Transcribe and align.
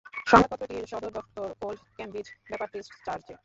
সংবাদপত্রটির 0.27 0.89
সদর 0.91 1.11
দফতর 1.17 1.49
Old 1.61 1.81
Cambridge 1.97 2.27
Baptist 2.49 2.91
চার্চে। 3.05 3.33